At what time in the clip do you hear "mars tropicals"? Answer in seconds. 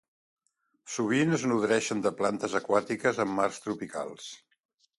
3.37-4.35